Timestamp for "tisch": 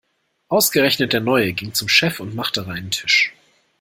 2.89-3.35